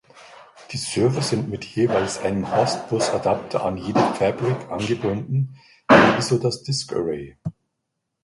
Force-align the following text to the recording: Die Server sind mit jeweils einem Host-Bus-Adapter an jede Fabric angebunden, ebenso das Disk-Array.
Die 0.71 0.77
Server 0.79 1.21
sind 1.21 1.49
mit 1.51 1.63
jeweils 1.63 2.17
einem 2.17 2.51
Host-Bus-Adapter 2.51 3.63
an 3.63 3.77
jede 3.77 3.99
Fabric 4.15 4.57
angebunden, 4.71 5.59
ebenso 5.91 6.39
das 6.39 6.63
Disk-Array. 6.63 7.37